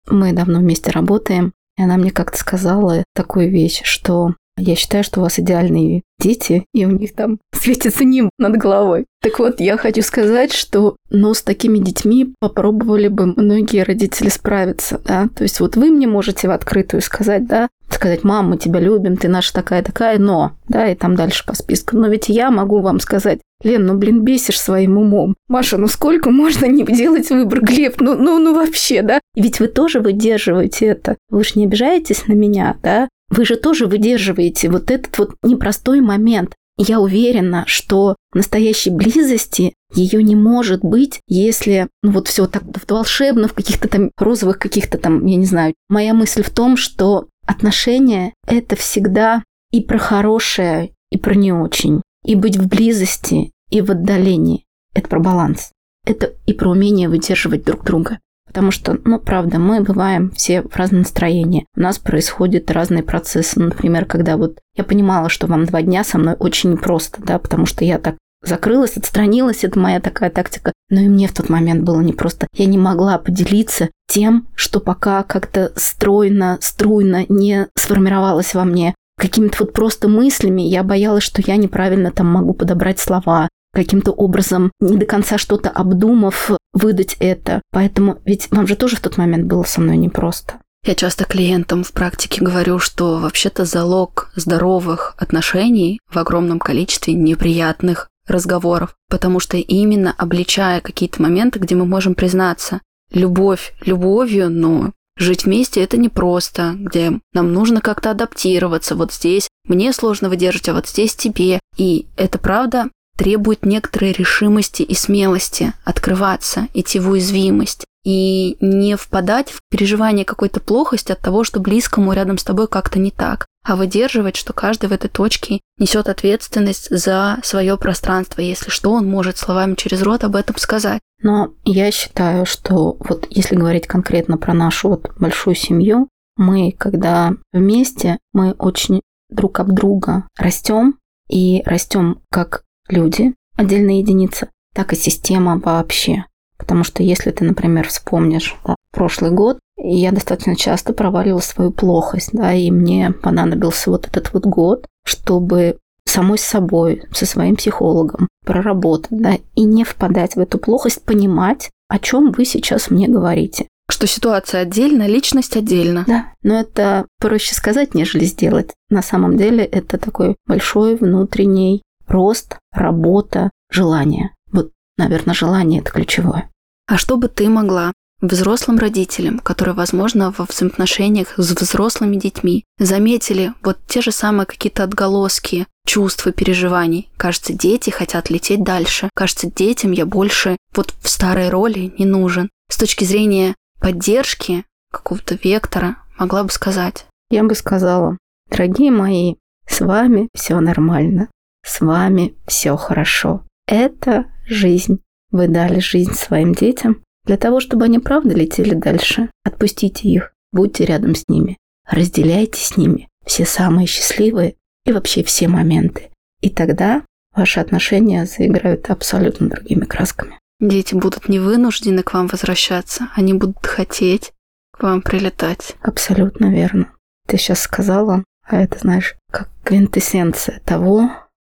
[0.07, 5.19] мы давно вместе работаем, и она мне как-то сказала такую вещь, что я считаю, что
[5.19, 9.05] у вас идеальные дети, и у них там светится ним над головой.
[9.21, 15.01] Так вот, я хочу сказать, что ну, с такими детьми попробовали бы многие родители справиться,
[15.03, 15.27] да.
[15.35, 19.17] То есть вот вы мне можете в открытую сказать, да, сказать, мам, мы тебя любим,
[19.17, 21.97] ты наша такая-такая, но, да, и там дальше по списку.
[21.97, 25.35] Но ведь я могу вам сказать, Лен, ну, блин, бесишь своим умом.
[25.47, 27.61] Маша, ну сколько можно не делать выбор?
[27.61, 29.19] Глеб, ну, ну, ну вообще, да?
[29.35, 31.17] Ведь вы тоже выдерживаете это.
[31.29, 33.07] Вы же не обижаетесь на меня, да?
[33.29, 36.53] Вы же тоже выдерживаете вот этот вот непростой момент.
[36.77, 43.47] Я уверена, что настоящей близости ее не может быть, если ну вот все так волшебно
[43.47, 45.73] в каких-то там розовых каких-то там, я не знаю.
[45.89, 52.01] Моя мысль в том, что отношения– это всегда и про хорошее, и про не очень.
[52.23, 55.71] И быть в близости, и в отдалении– это про баланс.
[56.05, 58.19] Это и про умение выдерживать друг друга.
[58.47, 61.65] Потому что, ну, правда, мы бываем все в разном настроении.
[61.77, 63.59] У нас происходят разные процессы.
[63.59, 67.65] Например, когда вот я понимала, что вам два дня со мной очень непросто, да, потому
[67.65, 70.73] что я так закрылась, отстранилась, это моя такая тактика.
[70.89, 72.47] Но и мне в тот момент было непросто.
[72.53, 78.95] Я не могла поделиться тем, что пока как-то стройно, струйно не сформировалось во мне.
[79.21, 84.71] Какими-то вот просто мыслями я боялась, что я неправильно там могу подобрать слова, каким-то образом,
[84.79, 87.61] не до конца что-то обдумав, выдать это.
[87.71, 90.55] Поэтому ведь вам же тоже в тот момент было со мной непросто.
[90.83, 98.09] Я часто клиентам в практике говорю, что вообще-то залог здоровых отношений в огромном количестве неприятных
[98.27, 102.81] разговоров, потому что именно обличая какие-то моменты, где мы можем признаться,
[103.13, 109.93] любовь любовью, но жить вместе это непросто, где нам нужно как-то адаптироваться, вот здесь мне
[109.93, 111.59] сложно выдержать, а вот здесь тебе.
[111.77, 119.51] И это правда требует некоторой решимости и смелости открываться, идти в уязвимость и не впадать
[119.51, 123.75] в переживание какой-то плохости от того, что близкому рядом с тобой как-то не так, а
[123.75, 129.37] выдерживать, что каждый в этой точке несет ответственность за свое пространство, если что, он может
[129.37, 130.99] словами через рот об этом сказать.
[131.21, 137.33] Но я считаю, что вот если говорить конкретно про нашу вот большую семью, мы, когда
[137.53, 140.95] вместе, мы очень друг об друга растем
[141.29, 146.25] и растем как люди, отдельная единица, так и система вообще.
[146.61, 152.29] Потому что если ты, например, вспомнишь да, прошлый год, я достаточно часто проваливала свою плохость,
[152.33, 158.27] да, и мне понадобился вот этот вот год, чтобы самой с собой, со своим психологом
[158.45, 163.67] проработать, да, и не впадать в эту плохость, понимать, о чем вы сейчас мне говорите.
[163.89, 166.05] Что ситуация отдельно, личность отдельно.
[166.07, 168.69] Да, но это проще сказать, нежели сделать.
[168.91, 174.29] На самом деле это такой большой внутренний рост, работа, желание.
[174.51, 176.50] Вот наверное, желание– это ключевое.
[176.91, 183.53] А что бы ты могла взрослым родителям, которые, возможно, во взаимоотношениях с взрослыми детьми заметили
[183.63, 187.09] вот те же самые какие-то отголоски чувств и переживаний.
[187.15, 189.09] Кажется, дети хотят лететь дальше.
[189.15, 192.49] Кажется, детям я больше вот в старой роли не нужен.
[192.69, 197.05] С точки зрения поддержки какого-то вектора могла бы сказать.
[197.29, 198.17] Я бы сказала,
[198.49, 201.29] дорогие мои, с вами все нормально,
[201.65, 203.45] с вами все хорошо.
[203.65, 204.99] Это жизнь.
[205.31, 210.85] Вы дали жизнь своим детям, для того, чтобы они правда летели дальше, отпустите их, будьте
[210.85, 216.09] рядом с ними, разделяйте с ними все самые счастливые и вообще все моменты.
[216.41, 217.03] И тогда
[217.35, 220.39] ваши отношения заиграют абсолютно другими красками.
[220.59, 224.33] Дети будут не вынуждены к вам возвращаться, они будут хотеть
[224.71, 225.75] к вам прилетать.
[225.81, 226.91] Абсолютно верно.
[227.27, 231.09] Ты сейчас сказала, а это, знаешь, как квинтэссенция того,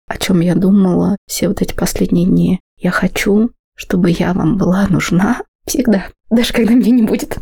[0.07, 2.60] о чем я думала все вот эти последние дни.
[2.77, 3.51] Я хочу,
[3.82, 6.10] чтобы я вам была нужна, Всегда.
[6.30, 7.38] Даже когда меня не будет.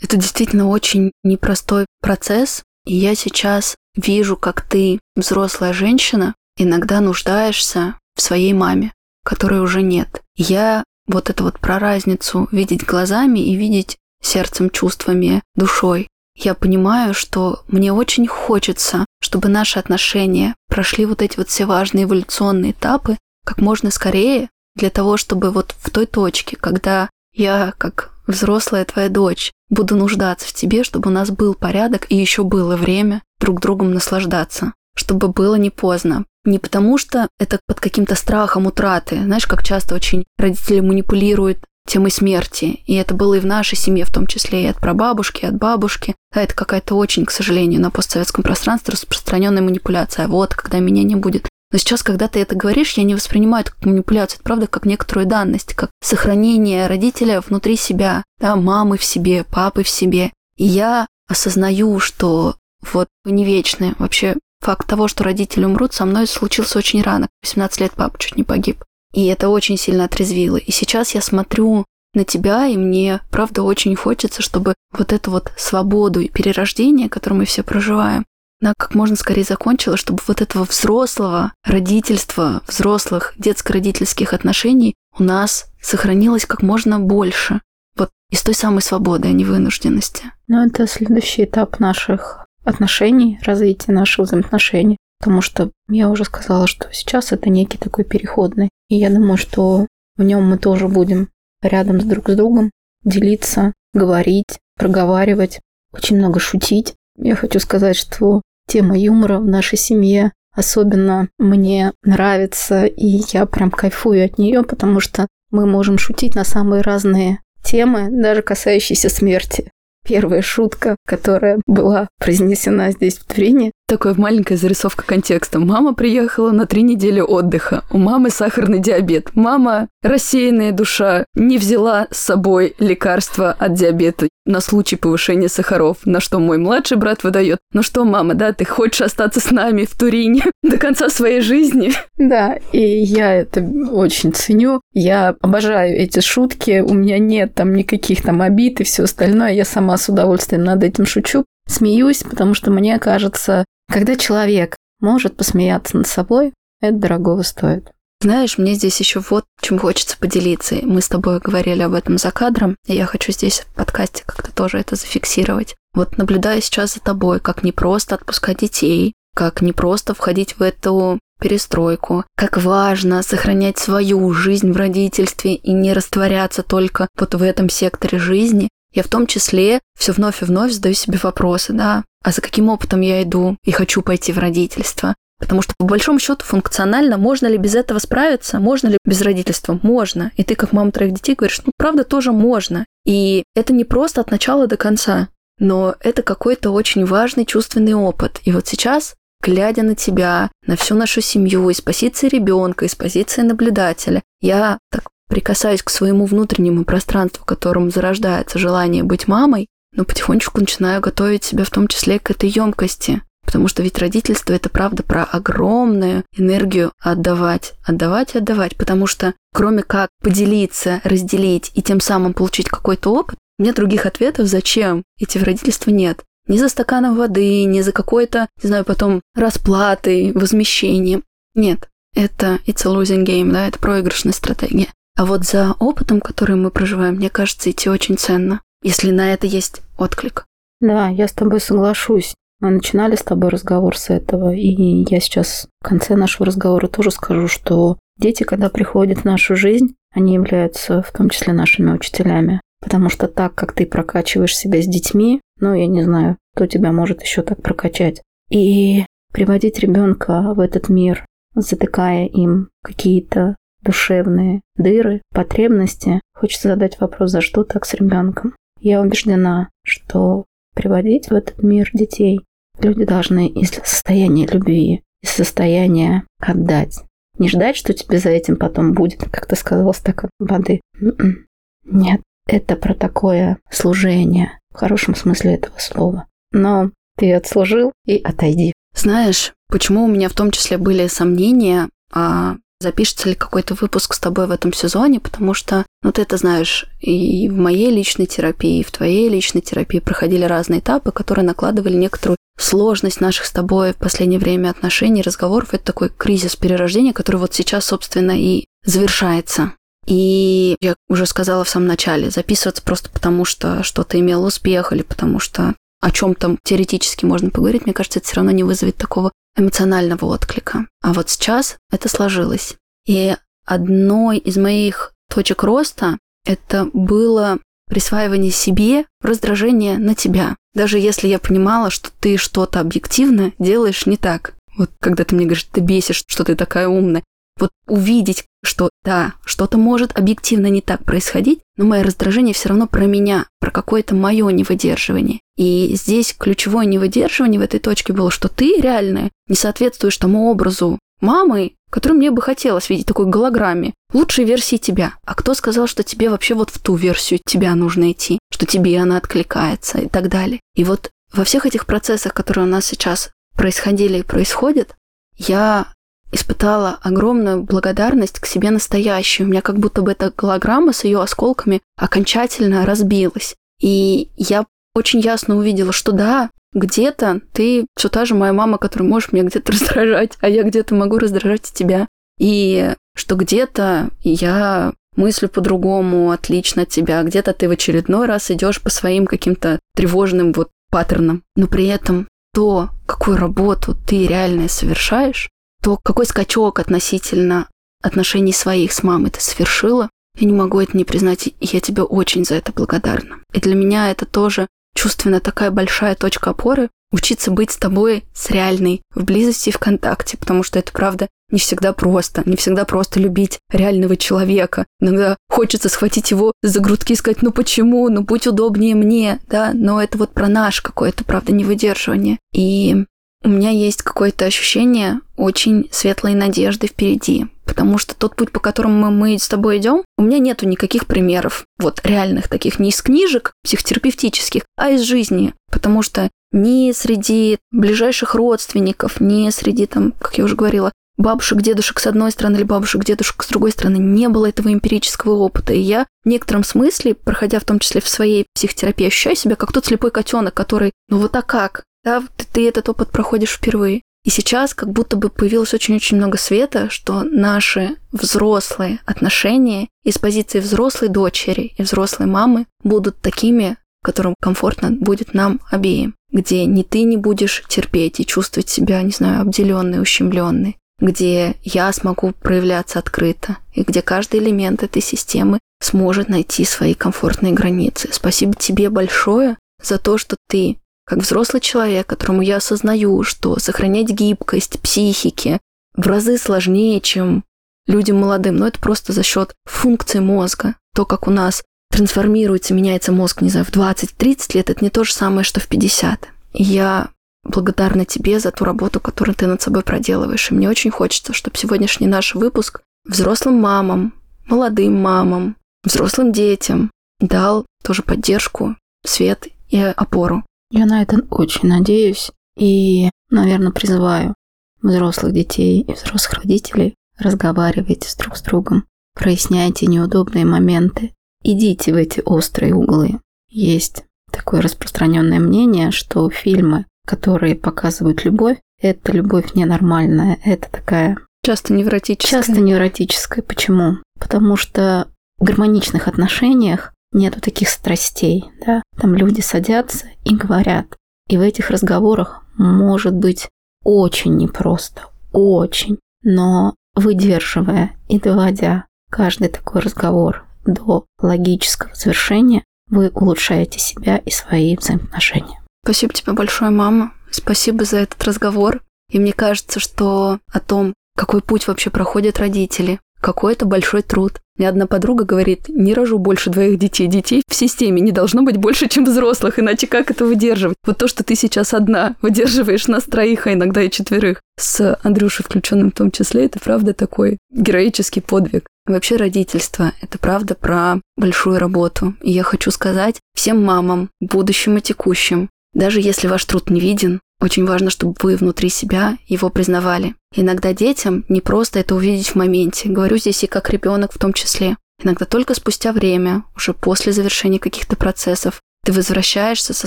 [0.00, 2.62] Это действительно очень непростой процесс.
[2.84, 8.92] И я сейчас вижу, как ты, взрослая женщина, иногда нуждаешься в своей маме,
[9.24, 10.22] которой уже нет.
[10.36, 16.08] Я вот это вот про разницу видеть глазами и видеть сердцем, чувствами, душой.
[16.36, 22.04] Я понимаю, что мне очень хочется, чтобы наши отношения прошли вот эти вот все важные
[22.04, 28.12] эволюционные этапы как можно скорее, для того, чтобы вот в той точке, когда я, как
[28.26, 32.76] взрослая твоя дочь, буду нуждаться в тебе, чтобы у нас был порядок и еще было
[32.76, 36.24] время друг другом наслаждаться, чтобы было не поздно.
[36.44, 39.22] Не потому что это под каким-то страхом утраты.
[39.22, 42.80] Знаешь, как часто очень родители манипулируют темой смерти.
[42.86, 45.56] И это было и в нашей семье, в том числе и от прабабушки, и от
[45.56, 46.14] бабушки.
[46.34, 50.28] А это какая-то очень, к сожалению, на постсоветском пространстве распространенная манипуляция.
[50.28, 51.48] Вот, когда меня не будет.
[51.74, 54.86] Но сейчас, когда ты это говоришь, я не воспринимаю это как манипуляцию, это правда как
[54.86, 60.30] некоторую данность, как сохранение родителя внутри себя, да, мамы в себе, папы в себе.
[60.56, 62.54] И я осознаю, что
[62.92, 63.96] вот не вечны.
[63.98, 67.28] Вообще факт того, что родители умрут, со мной случился очень рано.
[67.42, 68.84] 18 лет папа чуть не погиб.
[69.12, 70.58] И это очень сильно отрезвило.
[70.58, 75.52] И сейчас я смотрю на тебя, и мне, правда, очень хочется, чтобы вот эту вот
[75.56, 78.24] свободу и перерождение, которое мы все проживаем,
[78.64, 85.66] она как можно скорее закончила, чтобы вот этого взрослого родительства, взрослых детско-родительских отношений у нас
[85.82, 87.60] сохранилось как можно больше.
[87.94, 90.32] Вот из той самой свободы, а не вынужденности.
[90.48, 94.96] Ну, это следующий этап наших отношений, развития наших взаимоотношений.
[95.18, 98.70] Потому что я уже сказала, что сейчас это некий такой переходный.
[98.88, 101.28] И я думаю, что в нем мы тоже будем
[101.60, 102.70] рядом с друг с другом
[103.04, 105.60] делиться, говорить, проговаривать,
[105.92, 106.94] очень много шутить.
[107.16, 113.70] Я хочу сказать, что Тема юмора в нашей семье особенно мне нравится, и я прям
[113.70, 119.70] кайфую от нее, потому что мы можем шутить на самые разные темы, даже касающиеся смерти.
[120.06, 125.58] Первая шутка, которая была произнесена здесь в Турине, Такая маленькая зарисовка контекста.
[125.58, 127.84] Мама приехала на три недели отдыха.
[127.90, 129.28] У мамы сахарный диабет.
[129.34, 136.20] Мама, рассеянная душа, не взяла с собой лекарства от диабета на случай повышения сахаров, на
[136.20, 137.58] что мой младший брат выдает.
[137.72, 141.92] Ну что, мама, да, ты хочешь остаться с нами в Турине до конца своей жизни?
[142.16, 144.80] Да, и я это очень ценю.
[144.94, 146.80] Я обожаю эти шутки.
[146.80, 149.52] У меня нет там никаких там обид и все остальное.
[149.52, 151.44] Я сама с удовольствием над этим шучу.
[151.66, 157.90] Смеюсь, потому что мне кажется, когда человек может посмеяться над собой, это дорогого стоит.
[158.20, 160.76] Знаешь, мне здесь еще вот чем хочется поделиться.
[160.82, 164.52] Мы с тобой говорили об этом за кадром, и я хочу здесь в подкасте как-то
[164.52, 165.74] тоже это зафиксировать.
[165.94, 170.62] Вот наблюдая сейчас за тобой, как не просто отпускать детей, как не просто входить в
[170.62, 177.42] эту перестройку, как важно сохранять свою жизнь в родительстве и не растворяться только вот в
[177.42, 182.04] этом секторе жизни, я в том числе все вновь и вновь задаю себе вопросы, да,
[182.22, 185.14] а за каким опытом я иду и хочу пойти в родительство?
[185.38, 188.60] Потому что, по большому счету, функционально можно ли без этого справиться?
[188.60, 189.78] Можно ли без родительства?
[189.82, 190.30] Можно.
[190.36, 192.86] И ты, как мама троих детей, говоришь, ну, правда, тоже можно.
[193.04, 195.28] И это не просто от начала до конца,
[195.58, 198.40] но это какой-то очень важный чувственный опыт.
[198.44, 203.42] И вот сейчас, глядя на тебя, на всю нашу семью, из позиции ребенка, из позиции
[203.42, 207.46] наблюдателя, я так прикасаюсь к своему внутреннему пространству, в
[207.90, 213.22] зарождается желание быть мамой, но потихонечку начинаю готовить себя в том числе к этой емкости.
[213.44, 218.76] Потому что ведь родительство это правда про огромную энергию отдавать, отдавать отдавать.
[218.76, 224.06] Потому что кроме как поделиться, разделить и тем самым получить какой-то опыт, у меня других
[224.06, 226.24] ответов, зачем идти в родительство, нет.
[226.48, 231.22] Ни за стаканом воды, ни за какой-то, не знаю, потом расплатой, возмещением.
[231.54, 234.88] Нет, это it's a losing game, да, это проигрышная стратегия.
[235.16, 239.46] А вот за опытом, который мы проживаем, мне кажется, идти очень ценно, если на это
[239.46, 240.44] есть отклик.
[240.80, 242.34] Да, я с тобой соглашусь.
[242.60, 247.10] Мы начинали с тобой разговор с этого, и я сейчас в конце нашего разговора тоже
[247.10, 252.60] скажу, что дети, когда приходят в нашу жизнь, они являются в том числе нашими учителями.
[252.80, 256.92] Потому что так, как ты прокачиваешь себя с детьми, ну, я не знаю, кто тебя
[256.92, 258.22] может еще так прокачать.
[258.50, 267.30] И приводить ребенка в этот мир, затыкая им какие-то душевные дыры, потребности, хочется задать вопрос,
[267.30, 268.54] за что так с ребенком.
[268.80, 272.40] Я убеждена, что приводить в этот мир детей
[272.80, 277.02] люди должны из состояния любви, из состояния отдать.
[277.38, 280.80] Не ждать, что тебе за этим потом будет, как ты сказала, стакан воды.
[281.00, 281.46] М-м.
[281.84, 286.26] Нет, это про такое служение, в хорошем смысле этого слова.
[286.52, 288.72] Но ты отслужил и отойди.
[288.94, 294.20] Знаешь, почему у меня в том числе были сомнения, а запишется ли какой-то выпуск с
[294.20, 298.78] тобой в этом сезоне, потому что, ну, ты это знаешь, и в моей личной терапии,
[298.78, 303.92] и в твоей личной терапии проходили разные этапы, которые накладывали некоторую сложность наших с тобой
[303.92, 305.74] в последнее время отношений, разговоров.
[305.74, 309.72] Это такой кризис перерождения, который вот сейчас, собственно, и завершается.
[310.06, 315.02] И я уже сказала в самом начале, записываться просто потому, что что-то имело успех или
[315.02, 318.96] потому что о чем там теоретически можно поговорить, мне кажется, это все равно не вызовет
[318.96, 320.86] такого эмоционального отклика.
[321.02, 322.76] А вот сейчас это сложилось.
[323.06, 330.56] И одной из моих точек роста это было присваивание себе раздражение на тебя.
[330.74, 334.54] Даже если я понимала, что ты что-то объективно делаешь не так.
[334.76, 337.22] Вот когда ты мне говоришь, ты бесишь, что ты такая умная.
[337.58, 342.86] Вот увидеть, что да, что-то может объективно не так происходить, но мое раздражение все равно
[342.86, 345.40] про меня, про какое-то мое невыдерживание.
[345.56, 350.98] И здесь ключевое невыдерживание в этой точке было, что ты реально не соответствуешь тому образу
[351.20, 355.14] мамы, который мне бы хотелось видеть, такой голограмме, лучшей версии тебя.
[355.24, 358.98] А кто сказал, что тебе вообще вот в ту версию тебя нужно идти, что тебе
[358.98, 360.60] она откликается и так далее.
[360.74, 364.94] И вот во всех этих процессах, которые у нас сейчас происходили и происходят,
[365.36, 365.86] я
[366.34, 369.44] испытала огромную благодарность к себе настоящей.
[369.44, 373.54] У меня как будто бы эта голограмма с ее осколками окончательно разбилась.
[373.80, 379.08] И я очень ясно увидела, что да, где-то ты все та же моя мама, которая
[379.08, 382.08] может меня где-то раздражать, а я где-то могу раздражать тебя.
[382.38, 388.82] И что где-то я мыслю по-другому, отлично от тебя, где-то ты в очередной раз идешь
[388.82, 391.42] по своим каким-то тревожным вот паттернам.
[391.54, 395.48] Но при этом то, какую работу ты реально совершаешь,
[395.84, 397.68] то какой скачок относительно
[398.02, 400.08] отношений своих с мамой ты совершила,
[400.38, 403.40] я не могу это не признать, и я тебе очень за это благодарна.
[403.52, 404.66] И для меня это тоже
[404.96, 409.78] чувственно такая большая точка опоры, учиться быть с тобой, с реальной, в близости и в
[409.78, 414.86] контакте, потому что это, правда, не всегда просто, не всегда просто любить реального человека.
[415.00, 419.72] Иногда хочется схватить его за грудки и сказать, ну почему, ну будь удобнее мне, да,
[419.74, 422.38] но это вот про наш какое-то, правда, невыдерживание.
[422.54, 423.04] И
[423.44, 429.10] у меня есть какое-то ощущение очень светлой надежды впереди, потому что тот путь, по которому
[429.10, 433.52] мы с тобой идем, у меня нету никаких примеров, вот реальных таких, не из книжек
[433.64, 440.44] психотерапевтических, а из жизни, потому что ни среди ближайших родственников, ни среди, там, как я
[440.44, 444.48] уже говорила, бабушек, дедушек с одной стороны или бабушек, дедушек с другой стороны, не было
[444.48, 445.72] этого эмпирического опыта.
[445.72, 449.72] И я в некотором смысле, проходя в том числе в своей психотерапии, ощущаю себя как
[449.72, 451.84] тот слепой котенок, который, ну вот а как?
[452.04, 454.02] Да, ты, ты этот опыт проходишь впервые.
[454.24, 460.60] И сейчас как будто бы появилось очень-очень много света, что наши взрослые отношения из позиции
[460.60, 467.02] взрослой дочери и взрослой мамы будут такими, которым комфортно будет нам обеим, где ни ты
[467.02, 473.58] не будешь терпеть и чувствовать себя, не знаю, обделенной, ущемленной, где я смогу проявляться открыто,
[473.74, 478.08] и где каждый элемент этой системы сможет найти свои комфортные границы.
[478.10, 484.08] Спасибо тебе большое за то, что ты как взрослый человек, которому я осознаю, что сохранять
[484.08, 485.60] гибкость психики
[485.94, 487.44] в разы сложнее, чем
[487.86, 490.76] людям молодым, но это просто за счет функции мозга.
[490.94, 495.04] То, как у нас трансформируется, меняется мозг, не знаю, в 20-30 лет, это не то
[495.04, 496.28] же самое, что в 50.
[496.54, 497.10] И я
[497.44, 500.50] благодарна тебе за ту работу, которую ты над собой проделываешь.
[500.50, 504.14] И мне очень хочется, чтобы сегодняшний наш выпуск взрослым мамам,
[504.46, 506.90] молодым мамам, взрослым детям
[507.20, 510.44] дал тоже поддержку, свет и опору.
[510.76, 514.34] Я на это очень надеюсь и, наверное, призываю
[514.82, 521.14] взрослых детей и взрослых родителей разговаривайте друг с другом, проясняйте неудобные моменты,
[521.44, 523.20] идите в эти острые углы.
[523.48, 524.02] Есть
[524.32, 532.42] такое распространенное мнение, что фильмы, которые показывают любовь, это любовь ненормальная, это такая Часто невротическое.
[532.42, 533.44] Часто невротическое.
[533.44, 533.98] Почему?
[534.18, 535.06] Потому что
[535.38, 538.82] в гармоничных отношениях нету таких страстей, да.
[538.98, 540.86] Там люди садятся и говорят.
[541.28, 543.48] И в этих разговорах может быть
[543.82, 545.02] очень непросто,
[545.32, 545.98] очень.
[546.22, 554.76] Но выдерживая и доводя каждый такой разговор до логического завершения, вы улучшаете себя и свои
[554.76, 555.62] взаимоотношения.
[555.84, 557.12] Спасибо тебе большое, мама.
[557.30, 558.82] Спасибо за этот разговор.
[559.10, 564.40] И мне кажется, что о том, какой путь вообще проходят родители, какой это большой труд.
[564.58, 567.06] Мне одна подруга говорит, не рожу больше двоих детей.
[567.06, 570.76] Детей в системе не должно быть больше, чем взрослых, иначе как это выдерживать?
[570.84, 575.42] Вот то, что ты сейчас одна выдерживаешь нас троих, а иногда и четверых, с Андрюшей
[575.42, 578.66] включенным в том числе, это правда такой героический подвиг.
[578.86, 582.14] Вообще родительство– это правда про большую работу.
[582.20, 587.20] И я хочу сказать всем мамам, будущим и текущим, даже если ваш труд не виден,
[587.44, 590.14] очень важно, чтобы вы внутри себя его признавали.
[590.34, 592.88] Иногда детям не просто это увидеть в моменте.
[592.88, 594.76] Говорю здесь и как ребенок в том числе.
[595.02, 599.86] Иногда только спустя время, уже после завершения каких-то процессов, ты возвращаешься со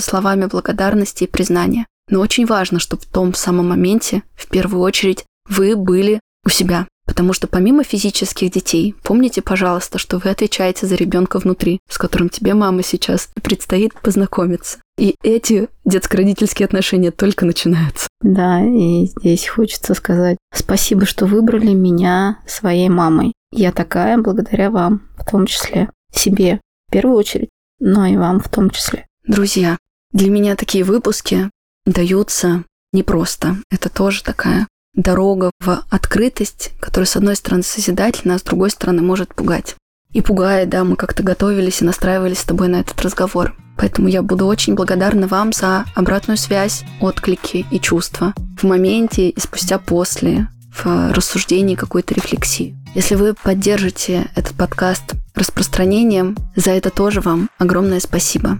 [0.00, 1.86] словами благодарности и признания.
[2.10, 6.86] Но очень важно, чтобы в том самом моменте, в первую очередь, вы были у себя.
[7.06, 12.28] Потому что помимо физических детей, помните, пожалуйста, что вы отвечаете за ребенка внутри, с которым
[12.28, 14.78] тебе мама сейчас предстоит познакомиться.
[14.98, 18.08] И эти детско-родительские отношения только начинаются.
[18.20, 23.32] Да, и здесь хочется сказать спасибо, что выбрали меня своей мамой.
[23.52, 28.48] Я такая благодаря вам, в том числе себе в первую очередь, но и вам в
[28.48, 29.06] том числе.
[29.24, 29.78] Друзья,
[30.12, 31.48] для меня такие выпуски
[31.86, 33.56] даются непросто.
[33.70, 39.02] Это тоже такая дорога в открытость, которая, с одной стороны, созидательна, а с другой стороны,
[39.02, 39.76] может пугать.
[40.12, 43.54] И пугает, да, мы как-то готовились и настраивались с тобой на этот разговор.
[43.78, 49.40] Поэтому я буду очень благодарна вам за обратную связь, отклики и чувства в моменте и
[49.40, 52.76] спустя после, в рассуждении какой-то рефлексии.
[52.94, 58.58] Если вы поддержите этот подкаст распространением, за это тоже вам огромное спасибо.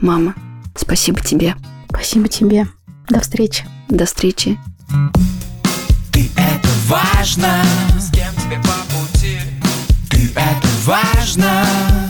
[0.00, 0.34] Мама,
[0.74, 1.54] спасибо тебе.
[1.90, 2.66] Спасибо тебе.
[3.08, 3.64] До встречи.
[3.88, 4.58] До встречи.
[6.12, 7.62] Ты это важно
[7.98, 9.38] С кем тебе по пути
[10.08, 12.05] Ты это важно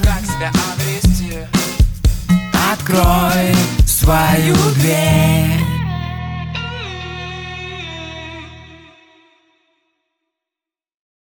[2.86, 3.52] Открой
[3.84, 5.65] свою дверь